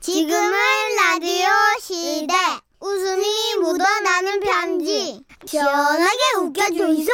지금은 0.00 0.52
라디오 0.96 1.46
시대. 1.80 2.34
웃음이 2.80 3.54
묻어나는 3.60 4.40
편지. 4.40 5.22
시원하게 5.46 6.18
웃겨주이소. 6.40 7.12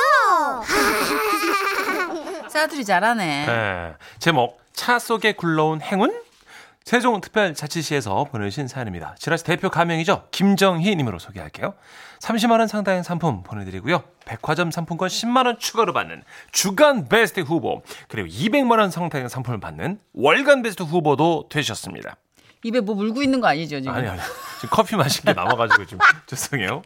사투리 2.48 2.84
잘하네. 2.86 3.46
네. 3.46 3.94
제목 4.18 4.58
차 4.72 4.98
속에 4.98 5.32
굴러온 5.32 5.82
행운? 5.82 6.22
세종특별자치시에서 6.84 8.24
보내주신 8.24 8.66
사연입니다. 8.66 9.14
지라시 9.18 9.44
대표 9.44 9.68
가명이죠. 9.68 10.28
김정희 10.30 10.96
님으로 10.96 11.18
소개할게요. 11.18 11.74
30만 12.20 12.60
원 12.60 12.66
상당의 12.66 13.04
상품 13.04 13.42
보내드리고요. 13.42 14.04
백화점 14.24 14.70
상품권 14.70 15.08
10만 15.08 15.44
원 15.44 15.58
추가로 15.58 15.92
받는 15.92 16.22
주간 16.50 17.06
베스트 17.06 17.40
후보 17.40 17.82
그리고 18.08 18.26
200만 18.28 18.78
원 18.78 18.90
상당의 18.90 19.28
상품을 19.28 19.60
받는 19.60 20.00
월간 20.14 20.62
베스트 20.62 20.82
후보도 20.82 21.50
되셨습니다. 21.50 22.16
입에 22.64 22.80
뭐 22.80 22.94
물고 22.94 23.22
있는 23.22 23.40
거 23.40 23.46
아니죠 23.46 23.80
지금? 23.80 23.94
아니 23.94 24.08
아니 24.08 24.20
지금 24.60 24.70
커피 24.70 24.96
마신 24.96 25.24
게 25.24 25.32
남아가지고 25.32 25.86
좀 25.86 25.98
죄송해요. 26.26 26.82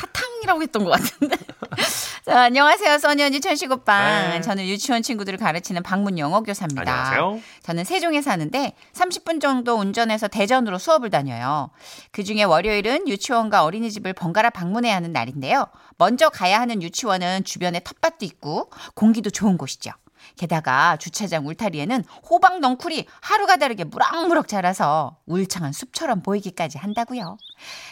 사탕이라고 0.00 0.62
했던 0.62 0.84
것 0.84 0.90
같은데. 0.90 1.36
자, 2.24 2.42
안녕하세요. 2.44 2.98
써니 2.98 3.22
언니 3.22 3.40
천식 3.40 3.70
오빠. 3.72 4.30
네. 4.30 4.40
저는 4.42 4.66
유치원 4.66 5.02
친구들을 5.02 5.38
가르치는 5.38 5.82
방문 5.82 6.18
영어 6.18 6.42
교사입니다. 6.42 6.82
안녕하세요. 6.82 7.40
저는 7.62 7.84
세종에 7.84 8.20
사는데 8.20 8.74
30분 8.92 9.40
정도 9.40 9.74
운전해서 9.76 10.28
대전으로 10.28 10.78
수업을 10.78 11.08
다녀요. 11.10 11.70
그 12.12 12.22
중에 12.22 12.42
월요일은 12.42 13.08
유치원과 13.08 13.64
어린이집을 13.64 14.12
번갈아 14.12 14.50
방문해야 14.50 14.94
하는 14.94 15.12
날인데요. 15.12 15.66
먼저 15.96 16.28
가야 16.28 16.60
하는 16.60 16.82
유치원은 16.82 17.44
주변에 17.44 17.80
텃밭도 17.80 18.24
있고 18.26 18.70
공기도 18.94 19.30
좋은 19.30 19.56
곳이죠. 19.56 19.90
게다가 20.36 20.96
주차장 20.96 21.46
울타리에는 21.46 22.04
호박 22.28 22.60
넝쿨이 22.60 23.06
하루가 23.20 23.56
다르게 23.56 23.84
무럭무럭 23.84 24.48
자라서 24.48 25.16
울창한 25.26 25.72
숲처럼 25.72 26.22
보이기까지 26.22 26.78
한다고요. 26.78 27.36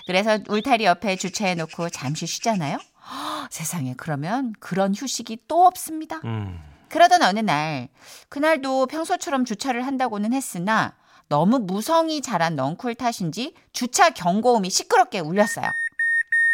그래서 0.07 0.39
울타리 0.49 0.85
옆에 0.85 1.17
주차해 1.17 1.55
놓고 1.55 1.91
잠시 1.91 2.27
쉬잖아요. 2.27 2.77
허, 2.77 3.49
세상에 3.51 3.95
그러면 3.97 4.53
그런 4.61 4.95
휴식이 4.95 5.45
또 5.49 5.67
없습니다. 5.67 6.21
음. 6.25 6.61
그러던 6.89 7.23
어느 7.23 7.41
날 7.41 7.89
그날도 8.29 8.87
평소처럼 8.87 9.45
주차를 9.45 9.87
한다고는 9.87 10.33
했으나 10.33 10.95
너무 11.29 11.59
무성이 11.59 12.21
자란 12.21 12.57
넝쿨 12.57 12.95
탓인지 12.95 13.55
주차 13.73 14.11
경고음이 14.11 14.69
시끄럽게 14.69 15.21
울렸어요. 15.21 15.71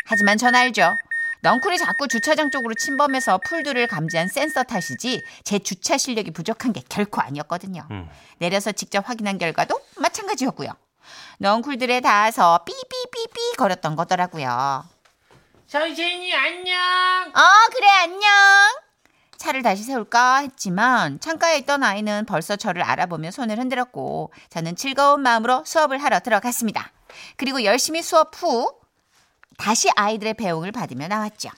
하지만 0.06 0.38
전 0.38 0.55
알죠. 0.55 0.97
넝쿨이 1.42 1.78
자꾸 1.78 2.08
주차장 2.08 2.50
쪽으로 2.50 2.75
침범해서 2.75 3.39
풀들을 3.39 3.86
감지한 3.86 4.28
센서 4.28 4.64
탓이지 4.64 5.22
제 5.44 5.58
주차 5.58 5.97
실력이 5.97 6.33
부족한 6.33 6.72
게 6.72 6.83
결코 6.89 7.20
아니었거든요. 7.20 7.86
음. 7.91 8.08
내려서 8.39 8.72
직접 8.72 9.08
확인한 9.08 9.39
결과도 9.39 9.81
마찬가지였고요. 9.97 10.70
넝쿨들에 11.39 12.00
닿아서 12.00 12.64
삐삐삐삐 12.64 13.56
거렸던 13.56 13.97
거더라고요. 13.97 14.84
선생님 15.69 16.34
안녕. 16.34 16.77
어, 17.28 17.42
그래, 17.72 17.86
안녕. 18.03 18.20
차를 19.36 19.62
다시 19.62 19.84
세울까 19.84 20.39
했지만 20.39 21.20
창가에 21.20 21.59
있던 21.59 21.84
아이는 21.84 22.25
벌써 22.27 22.56
저를 22.56 22.83
알아보며 22.83 23.31
손을 23.31 23.59
흔들었고 23.59 24.33
저는 24.50 24.75
즐거운 24.75 25.20
마음으로 25.22 25.64
수업을 25.64 25.98
하러 26.03 26.19
들어갔습니다. 26.20 26.91
그리고 27.36 27.62
열심히 27.62 28.03
수업 28.03 28.33
후 28.34 28.72
다시 29.59 29.89
아이들의 29.95 30.34
배웅을 30.34 30.73
받으며 30.73 31.09
나왔죠. 31.09 31.51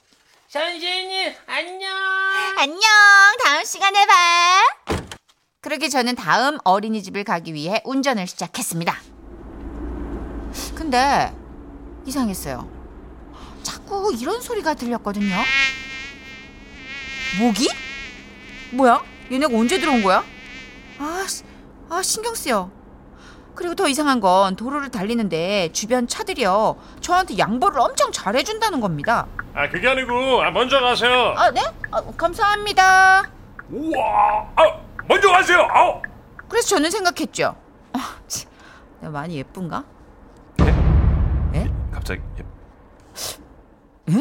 선생님 0.49 1.33
안녕. 1.47 1.91
안녕. 2.59 2.81
다음 3.45 3.65
시간에 3.65 4.05
봐. 4.07 4.63
그렇게 5.61 5.89
저는 5.89 6.17
다음 6.17 6.59
어린이집을 6.65 7.23
가기 7.25 7.55
위해 7.55 7.81
운전을 7.85 8.27
시작했습니다. 8.27 8.97
근데 10.75 11.33
이상했어요. 12.07 12.69
자꾸 13.63 14.13
이런 14.19 14.41
소리가 14.41 14.75
들렸거든요. 14.75 15.37
모기? 17.39 17.69
뭐야? 18.73 19.05
얘네가 19.31 19.55
언제 19.57 19.79
들어온 19.79 20.03
거야? 20.03 20.25
아, 20.99 21.27
씨, 21.29 21.45
아 21.91 22.03
신경 22.03 22.35
쓰여. 22.35 22.71
그리고 23.55 23.75
더 23.75 23.89
이상한 23.89 24.21
건 24.21 24.57
도로를 24.57 24.91
달리는데 24.91 25.71
주변 25.73 26.07
차들이요 26.09 26.77
저한테 27.01 27.37
양보를 27.39 27.81
엄청 27.81 28.11
잘해준다는 28.13 28.81
겁니다. 28.81 29.27
아 29.55 29.69
그게 29.69 29.89
아니고 29.89 30.43
아, 30.43 30.51
먼저 30.51 30.81
가세요. 30.81 31.35
아 31.37 31.51
네? 31.51 31.61
아, 31.91 32.01
감사합니다. 32.17 33.31
우와, 33.71 34.49
아 34.57 34.63
먼저 35.07 35.29
가세요. 35.31 35.67
아우. 35.71 36.01
그래서 36.49 36.69
저는 36.69 36.91
생각했죠. 36.91 37.55
아, 37.93 38.17
참, 38.27 38.51
내가 39.01 39.13
많이 39.13 39.37
예쁜가? 39.37 39.85
예? 41.55 41.71
갑자기 41.93 42.21
예. 42.39 42.45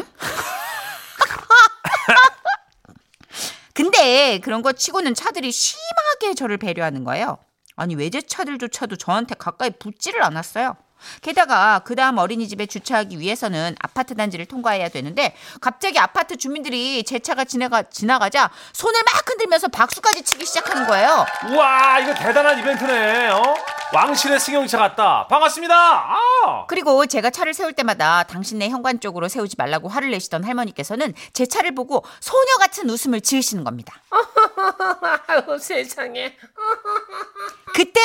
근데 3.74 4.38
그런 4.40 4.62
거 4.62 4.72
치고는 4.72 5.14
차들이 5.14 5.50
심하게 5.50 6.34
저를 6.34 6.58
배려하는 6.58 7.04
거예요. 7.04 7.38
아니 7.80 7.94
외제차들조차도 7.94 8.96
저한테 8.96 9.34
가까이 9.36 9.70
붙지를 9.70 10.22
않았어요. 10.22 10.76
게다가 11.22 11.78
그 11.78 11.96
다음 11.96 12.18
어린이집에 12.18 12.66
주차하기 12.66 13.18
위해서는 13.18 13.74
아파트 13.80 14.14
단지를 14.14 14.44
통과해야 14.44 14.90
되는데 14.90 15.34
갑자기 15.62 15.98
아파트 15.98 16.36
주민들이 16.36 17.02
제 17.04 17.18
차가 17.18 17.44
지나가, 17.44 17.82
지나가자 17.84 18.50
손을 18.74 19.00
막 19.10 19.26
흔들면서 19.26 19.68
박수까지 19.68 20.22
치기 20.22 20.44
시작하는 20.44 20.86
거예요. 20.86 21.24
우와 21.48 22.00
이거 22.00 22.12
대단한 22.14 22.58
이벤트네. 22.58 23.28
어? 23.28 23.54
왕실의 23.92 24.38
승용차 24.38 24.78
같다. 24.78 25.26
반갑습니다. 25.28 25.74
아. 25.74 26.66
그리고 26.68 27.06
제가 27.06 27.30
차를 27.30 27.54
세울 27.54 27.72
때마다 27.72 28.22
당신네 28.24 28.68
현관 28.68 29.00
쪽으로 29.00 29.28
세우지 29.28 29.56
말라고 29.58 29.88
화를 29.88 30.10
내시던 30.10 30.44
할머니께서는 30.44 31.14
제 31.32 31.46
차를 31.46 31.74
보고 31.74 32.04
소녀 32.20 32.56
같은 32.60 32.88
웃음을 32.88 33.20
지으시는 33.20 33.64
겁니다. 33.64 34.00
아유 35.26 35.58
세상에. 35.58 36.36
그때 37.74 38.00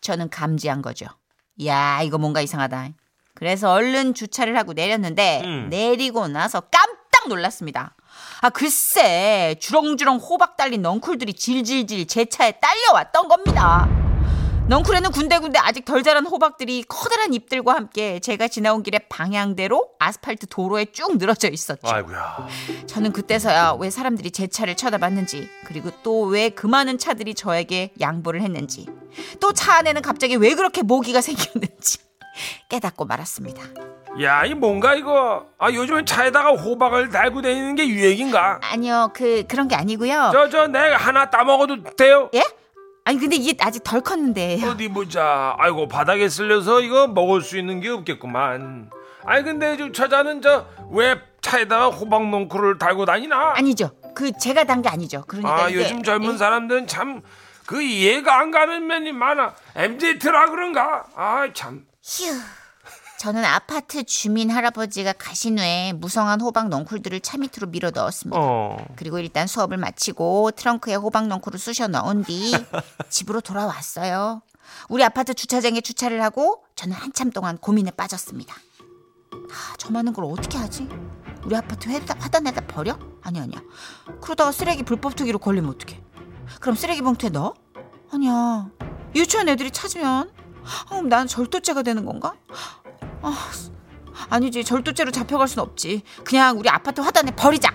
저는 0.00 0.30
감지한 0.30 0.82
거죠. 0.82 1.06
야, 1.66 2.00
이거 2.02 2.18
뭔가 2.18 2.40
이상하다. 2.40 2.90
그래서 3.34 3.70
얼른 3.72 4.14
주차를 4.14 4.56
하고 4.56 4.72
내렸는데 4.72 5.42
음. 5.44 5.66
내리고 5.70 6.26
나서 6.28 6.60
깜짝 6.60 7.28
놀랐습니다. 7.28 7.94
아, 8.40 8.50
글쎄 8.50 9.56
주렁주렁 9.60 10.16
호박 10.18 10.56
달린 10.56 10.82
넝쿨들이 10.82 11.34
질질질 11.34 12.06
제 12.06 12.24
차에 12.24 12.52
딸려왔던 12.60 13.28
겁니다. 13.28 13.88
넝쿨에는 14.68 15.10
군데군데 15.12 15.58
아직 15.60 15.86
덜 15.86 16.02
자란 16.02 16.26
호박들이 16.26 16.84
커다란 16.88 17.32
잎들과 17.32 17.74
함께 17.74 18.20
제가 18.20 18.48
지나온 18.48 18.82
길의 18.82 19.00
방향대로 19.08 19.88
아스팔트 19.98 20.46
도로에 20.48 20.86
쭉 20.92 21.16
늘어져 21.16 21.48
있었죠. 21.48 21.88
아이고야. 21.88 22.48
저는 22.86 23.12
그때서야 23.12 23.76
왜 23.78 23.88
사람들이 23.88 24.30
제 24.30 24.46
차를 24.46 24.76
쳐다봤는지, 24.76 25.48
그리고 25.64 25.90
또 26.02 26.26
왜 26.28 26.50
그 26.50 26.66
많은 26.66 26.98
차들이 26.98 27.34
저에게 27.34 27.92
양보를 27.98 28.42
했는지, 28.42 28.86
또 29.40 29.52
차 29.52 29.78
안에는 29.78 30.02
갑자기 30.02 30.36
왜 30.36 30.54
그렇게 30.54 30.82
모기가 30.82 31.20
생겼는지 31.20 31.98
깨닫고 32.68 33.04
말았습니다. 33.04 33.62
야, 34.22 34.44
이 34.44 34.54
뭔가 34.54 34.94
이거? 34.94 35.46
아, 35.58 35.70
요즘엔 35.70 36.06
차에다가 36.06 36.50
호박을 36.52 37.10
달고 37.10 37.42
다니는 37.42 37.74
게 37.76 37.86
유행인가? 37.88 38.58
아니요, 38.62 39.10
그 39.14 39.44
그런 39.46 39.68
게 39.68 39.74
아니고요. 39.76 40.30
저, 40.32 40.48
저, 40.48 40.66
내가 40.66 40.96
하나 40.96 41.30
따 41.30 41.44
먹어도 41.44 41.82
돼요? 41.96 42.28
예? 42.34 42.42
아니 43.04 43.18
근데 43.18 43.36
이게 43.36 43.56
아직 43.60 43.82
덜 43.84 44.00
컸는데. 44.00 44.60
어디 44.64 44.88
보자. 44.88 45.54
아이고, 45.58 45.88
바닥에 45.88 46.28
쓸려서 46.28 46.80
이거 46.80 47.06
먹을 47.06 47.42
수 47.42 47.56
있는 47.58 47.80
게 47.80 47.88
없겠구만. 47.90 48.90
아니, 49.24 49.44
근데 49.44 49.76
저 49.76 49.92
처자는 49.92 50.42
저, 50.42 50.66
왜 50.90 51.20
차에다가 51.40 51.88
호박 51.88 52.28
넝쿨을 52.28 52.78
달고 52.78 53.04
다니나? 53.04 53.52
아니죠. 53.56 53.90
그 54.14 54.32
제가 54.38 54.64
단 54.64 54.82
게 54.82 54.88
아니죠. 54.88 55.22
그러니까 55.28 55.64
아, 55.64 55.68
이게- 55.68 55.80
요즘 55.80 56.02
젊은 56.02 56.34
예? 56.34 56.38
사람들은 56.38 56.86
참, 56.88 57.22
그 57.68 57.82
이해가 57.82 58.40
안 58.40 58.50
가는 58.50 58.86
면이 58.86 59.12
많아. 59.12 59.54
MZ라 59.76 60.46
그런가? 60.48 61.04
아, 61.14 61.46
참. 61.52 61.86
휴. 62.02 62.24
저는 63.18 63.44
아파트 63.44 64.04
주민 64.04 64.48
할아버지가 64.48 65.12
가신 65.12 65.58
후에 65.58 65.92
무성한 65.92 66.40
호박 66.40 66.68
넝쿨들을 66.70 67.20
차 67.20 67.36
밑으로 67.36 67.66
밀어 67.66 67.90
넣었습니다. 67.90 68.40
어. 68.40 68.86
그리고 68.96 69.18
일단 69.18 69.46
수업을 69.46 69.76
마치고 69.76 70.52
트렁크에 70.52 70.94
호박 70.94 71.26
넝쿨을 71.26 71.58
쑤셔 71.58 71.88
넣은 71.88 72.24
뒤 72.24 72.52
집으로 73.10 73.42
돌아왔어요. 73.42 74.40
우리 74.88 75.04
아파트 75.04 75.34
주차장에 75.34 75.82
주차를 75.82 76.22
하고 76.22 76.64
저는 76.74 76.96
한참 76.96 77.30
동안 77.30 77.58
고민에 77.58 77.90
빠졌습니다. 77.90 78.54
아, 79.34 79.74
저 79.76 79.90
많은 79.90 80.14
걸 80.14 80.24
어떻게 80.24 80.56
하지? 80.56 80.88
우리 81.44 81.54
아파트 81.54 81.90
회다, 81.90 82.14
화단에다 82.18 82.62
버려? 82.66 82.98
아니 83.22 83.38
아니야. 83.40 83.60
그러다가 84.22 84.52
쓰레기 84.52 84.84
불법 84.84 85.16
투기로 85.16 85.38
걸리면 85.38 85.68
어떡해? 85.72 86.07
그럼 86.60 86.74
쓰레기 86.76 87.02
봉투에 87.02 87.30
넣어? 87.30 87.54
아니야. 88.12 88.68
유치원 89.14 89.48
애들이 89.48 89.70
찾으면 89.70 90.30
아, 90.64 90.84
그럼 90.88 91.08
나는 91.08 91.26
절도죄가 91.26 91.82
되는 91.82 92.04
건가? 92.04 92.34
아, 93.22 93.50
아니지 94.30 94.64
절도죄로 94.64 95.10
잡혀갈 95.10 95.48
순 95.48 95.60
없지. 95.60 96.02
그냥 96.24 96.58
우리 96.58 96.68
아파트 96.68 97.00
화단에 97.00 97.30
버리자. 97.32 97.72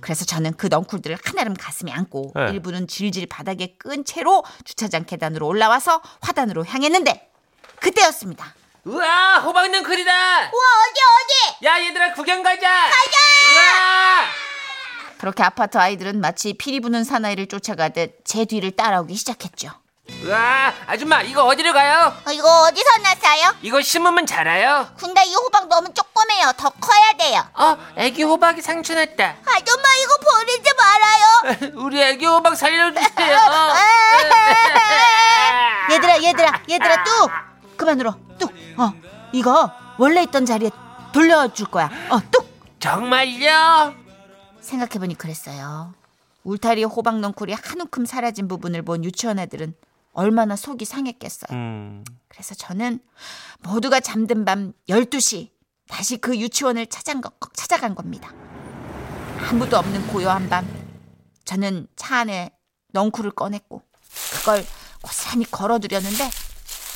그래서 0.00 0.24
저는 0.24 0.54
그 0.56 0.68
넝쿨들을 0.68 1.18
하나름 1.24 1.54
가슴에 1.54 1.92
안고 1.92 2.32
네. 2.34 2.50
일부는 2.52 2.86
질질 2.86 3.26
바닥에 3.26 3.74
끈 3.78 4.04
채로 4.04 4.44
주차장 4.64 5.04
계단으로 5.04 5.46
올라와서 5.46 6.00
화단으로 6.20 6.64
향했는데 6.64 7.30
그때였습니다. 7.80 8.54
우와 8.84 9.40
호박 9.40 9.70
능클이다. 9.70 10.10
우와 10.12 10.40
어디 10.40 11.00
어디? 11.60 11.66
야 11.66 11.84
얘들아 11.84 12.12
구경 12.14 12.42
가자. 12.42 12.60
가자. 12.60 13.18
그렇게 15.18 15.42
아파트 15.42 15.78
아이들은 15.78 16.20
마치 16.20 16.52
피리 16.54 16.80
부는 16.80 17.04
사나이를 17.04 17.46
쫓아가듯 17.48 18.20
제 18.24 18.44
뒤를 18.44 18.70
따라오기 18.72 19.14
시작했죠. 19.14 19.70
우와 20.24 20.72
아줌마 20.86 21.20
이거 21.20 21.44
어디로 21.44 21.70
가요? 21.74 22.14
어, 22.26 22.30
이거 22.32 22.62
어디서 22.62 22.96
났어요? 23.02 23.54
이거 23.60 23.82
심으면 23.82 24.24
자라요. 24.24 24.88
근데 24.96 25.22
이 25.26 25.34
호박 25.34 25.68
너무 25.68 25.92
조그매요. 25.92 26.52
더 26.56 26.70
커야 26.70 27.12
돼요. 27.18 27.44
어 27.54 27.76
애기 27.96 28.22
호박이 28.22 28.62
상처 28.62 28.94
났다. 28.94 29.36
아줌마 29.44 29.88
이거 30.02 30.16
버리지 30.24 30.70
말아요. 30.78 31.24
우리 31.84 32.00
애기 32.02 32.24
호박 32.24 32.56
살려주세요. 32.56 33.36
얘들아 35.90 36.22
얘들아 36.22 36.52
얘들아 36.70 37.04
뚝 37.04 37.30
그만 37.76 38.00
울어 38.00 38.16
뚝어 38.38 38.92
이거 39.32 39.70
원래 39.98 40.22
있던 40.22 40.46
자리에 40.46 40.70
돌려줄 41.12 41.66
거야 41.66 41.90
어뚝 42.10 42.48
정말요? 42.80 43.94
생각해보니 44.68 45.16
그랬어요. 45.16 45.94
울타리 46.44 46.84
호박 46.84 47.18
넝쿨이 47.20 47.52
한 47.52 47.80
움큼 47.80 48.04
사라진 48.06 48.48
부분을 48.48 48.82
본 48.82 49.04
유치원 49.04 49.38
애들은 49.38 49.74
얼마나 50.12 50.56
속이 50.56 50.84
상했겠어요. 50.84 51.56
음. 51.56 52.04
그래서 52.28 52.54
저는 52.54 53.00
모두가 53.60 54.00
잠든 54.00 54.44
밤 54.44 54.72
12시 54.88 55.50
다시 55.88 56.18
그 56.18 56.36
유치원을 56.36 56.86
찾아간, 56.86 57.22
거, 57.22 57.30
찾아간 57.54 57.94
겁니다. 57.94 58.32
아무도 59.48 59.78
없는 59.78 60.06
고요한 60.08 60.48
밤 60.48 60.66
저는 61.44 61.86
차 61.96 62.18
안에 62.18 62.50
넝쿨을 62.92 63.30
꺼냈고 63.32 63.82
그걸 64.32 64.64
고스란히 65.02 65.50
걸어두려는데 65.50 66.30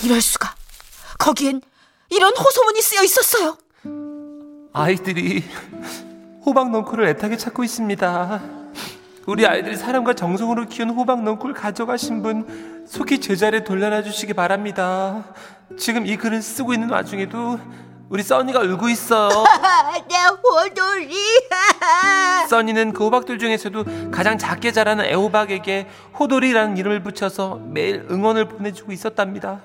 이럴 0.04 0.20
수가. 0.20 0.54
거기엔 1.18 1.62
이런 2.10 2.36
호소문이 2.36 2.82
쓰여 2.82 3.02
있었어요. 3.04 3.56
아이들이 4.74 5.44
호박 6.44 6.70
넝쿨을 6.70 7.06
애타게 7.08 7.36
찾고 7.36 7.62
있습니다. 7.62 8.40
우리 9.26 9.46
아이들이 9.46 9.76
사랑과 9.76 10.14
정성으로 10.14 10.66
키운 10.66 10.90
호박 10.90 11.22
넝쿨 11.22 11.54
가져가신 11.54 12.22
분 12.22 12.84
속히 12.86 13.20
제자리에 13.20 13.62
돌려놔 13.62 14.02
주시기 14.02 14.34
바랍니다. 14.34 15.24
지금 15.78 16.04
이 16.06 16.16
글을 16.16 16.42
쓰고 16.42 16.74
있는 16.74 16.90
와중에도 16.90 17.60
우리 18.08 18.22
써니가 18.24 18.60
울고 18.60 18.88
있어요. 18.88 19.30
내 20.10 20.16
호돌이 20.42 21.14
써니는 22.50 22.92
그 22.92 23.04
호박들 23.04 23.38
중에서도 23.38 24.10
가장 24.10 24.36
작게 24.36 24.72
자라는 24.72 25.04
애호박에게 25.04 25.86
호돌이라는 26.18 26.76
이름을 26.76 27.02
붙여서 27.04 27.60
매일 27.68 28.04
응원을 28.10 28.48
보내주고 28.48 28.90
있었답니다. 28.90 29.60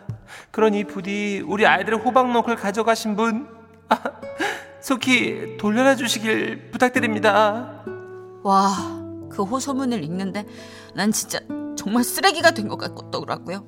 그러니 0.51 0.83
부디 0.83 1.43
우리 1.45 1.65
아이들의 1.65 1.99
호박 1.99 2.31
넝쿨 2.31 2.55
가져가신 2.55 3.15
분 3.15 3.47
아, 3.89 3.97
속히 4.87 5.57
돌려놔 5.57 5.97
주시길 5.97 6.71
부탁드립니다. 6.71 7.83
와 8.43 8.95
그 9.29 9.43
호소문을 9.43 10.01
읽는데 10.05 10.45
난 10.95 11.11
진짜 11.11 11.39
정말 11.77 12.05
쓰레기가 12.05 12.51
된 12.51 12.69
것 12.69 12.77
같더라고요 12.77 13.65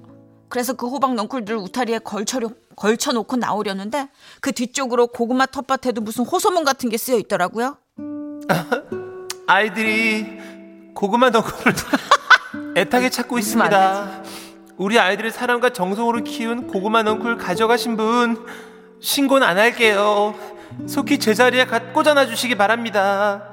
그래서 0.48 0.72
그 0.74 0.88
호박 0.88 1.16
넝쿨들을 1.16 1.60
우타리에 1.60 2.00
걸쳐려, 2.00 2.50
걸쳐놓고 2.78 3.36
나오려는데 3.36 4.08
그 4.40 4.54
뒤쪽으로 4.54 5.08
고구마 5.08 5.46
텃밭에도 5.48 6.00
무슨 6.02 6.24
호소문 6.24 6.64
같은 6.64 6.90
게 6.90 6.98
쓰여 6.98 7.18
있더라고요 7.18 7.78
아이들이 9.48 10.40
고구마 10.96 11.30
넝쿨을 11.32 11.76
애타게 12.78 13.10
찾고 13.10 13.38
있습니다. 13.38 14.24
우리 14.78 14.98
아이들의 14.98 15.32
사랑과 15.32 15.72
정성으로 15.72 16.24
키운 16.24 16.68
고구마 16.68 17.04
넝쿨 17.04 17.38
가져가신 17.38 17.98
분 17.98 18.46
신고는 19.02 19.46
안 19.46 19.58
할게요. 19.58 20.34
속히 20.88 21.20
제자리에 21.20 21.66
가- 21.66 21.92
꽂아놔 21.94 22.28
주시기 22.28 22.56
바랍니다. 22.56 23.44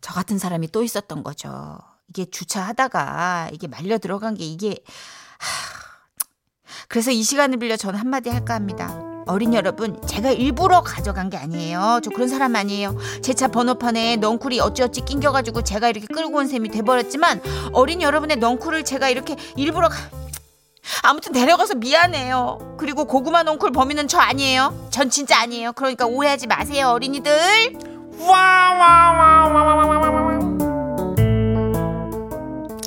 저 0.00 0.12
같은 0.12 0.38
사람이 0.38 0.68
또 0.72 0.82
있었던 0.82 1.22
거죠. 1.22 1.78
이게 2.08 2.24
주차하다가 2.30 3.50
이게 3.52 3.66
말려 3.66 3.98
들어간 3.98 4.34
게 4.34 4.44
이게 4.44 4.76
하... 5.38 5.86
그래서 6.88 7.10
이 7.10 7.22
시간을 7.22 7.58
빌려 7.58 7.76
저는 7.76 7.98
한마디 7.98 8.30
할까 8.30 8.54
합니다. 8.54 9.02
어린 9.28 9.54
여러분, 9.54 10.00
제가 10.06 10.30
일부러 10.30 10.82
가져간 10.82 11.30
게 11.30 11.36
아니에요. 11.36 11.98
저 12.04 12.10
그런 12.10 12.28
사람 12.28 12.54
아니에요. 12.54 12.96
제 13.22 13.34
차 13.34 13.48
번호판에 13.48 14.16
넝쿨이 14.16 14.60
어찌어찌 14.60 15.00
낑겨가지고 15.00 15.62
제가 15.62 15.88
이렇게 15.88 16.06
끌고 16.06 16.38
온 16.38 16.46
셈이 16.46 16.68
돼버렸지만 16.70 17.42
어린 17.72 18.02
여러분의 18.02 18.36
넝쿨을 18.36 18.84
제가 18.84 19.08
이렇게 19.08 19.34
일부러 19.56 19.88
가... 19.88 19.96
아무튼 21.02 21.32
데려가서 21.32 21.74
미안해요. 21.76 22.76
그리고 22.78 23.04
고구마 23.04 23.42
넝쿨 23.42 23.72
범인은 23.72 24.08
저 24.08 24.18
아니에요. 24.18 24.88
전 24.90 25.10
진짜 25.10 25.40
아니에요. 25.40 25.72
그러니까 25.72 26.06
오해하지 26.06 26.46
마세요, 26.46 26.88
어린이들. 26.88 27.32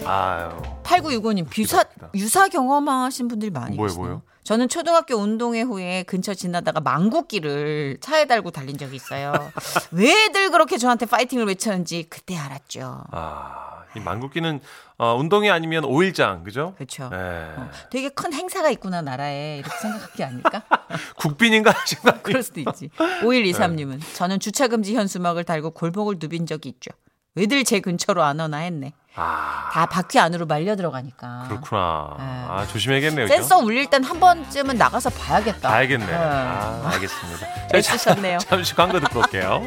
아유. 0.06 0.50
8965님 0.84 1.46
유사 1.58 1.84
유사 2.16 2.48
경험하신 2.48 3.28
분들이 3.28 3.52
많이 3.52 3.76
뭐요, 3.76 3.88
계시네요. 3.88 4.08
뭐요? 4.08 4.22
저는 4.44 4.68
초등학교 4.68 5.16
운동회 5.16 5.62
후에 5.62 6.02
근처 6.08 6.34
지나다가 6.34 6.80
망국기를 6.82 8.00
차에 8.02 8.26
달고 8.26 8.50
달린 8.50 8.80
적이 8.80 8.96
있어요. 8.96 9.32
왜들 9.92 10.50
그렇게 10.50 10.80
저한테 10.80 11.06
파이팅을 11.06 11.46
외쳤는지 11.46 12.08
그때 12.10 12.36
알았죠. 12.36 13.04
아, 13.12 13.69
이 13.96 14.00
만국기는 14.00 14.60
어, 14.98 15.16
운동이 15.16 15.50
아니면 15.50 15.84
오일장, 15.86 16.44
그죠? 16.44 16.74
그렇죠. 16.76 17.10
네. 17.10 17.18
어, 17.18 17.70
되게 17.90 18.10
큰 18.10 18.34
행사가 18.34 18.70
있구나 18.70 19.02
나라에 19.02 19.58
이렇게 19.60 19.76
생각할 19.78 20.10
게 20.14 20.24
아닐까? 20.24 20.62
국빈인가 21.18 21.72
아니에요? 21.72 22.22
그럴 22.22 22.44
수도 22.44 22.60
있지. 22.60 22.90
5123님은 23.24 24.02
저는 24.14 24.40
주차 24.40 24.68
금지 24.68 24.96
현수막을 24.96 25.44
달고 25.44 25.72
골목을 25.72 26.18
누빈 26.20 26.46
적이 26.46 26.70
있죠. 26.70 26.92
왜들 27.36 27.64
제 27.64 27.80
근처로 27.80 28.24
안 28.24 28.40
오나 28.40 28.58
했네. 28.58 28.94
아, 29.16 29.70
다 29.72 29.86
바퀴 29.86 30.20
안으로 30.20 30.46
말려 30.46 30.76
들어가니까. 30.76 31.46
그렇구나. 31.50 32.16
네. 32.18 32.24
아, 32.24 32.68
조심해야겠네요. 32.72 33.26
그죠? 33.26 33.36
센서 33.36 33.58
울릴 33.60 33.90
땐 33.90 34.04
한 34.04 34.20
번쯤은 34.20 34.78
나가서 34.78 35.10
봐야겠다. 35.10 35.70
알겠네. 35.70 36.06
네. 36.06 36.14
아, 36.14 36.90
알겠습니다. 36.94 37.48
애쓰셨네요. 37.76 38.38
잠시 38.40 38.76
광고 38.76 39.00
듣고 39.00 39.20
올게요. 39.20 39.62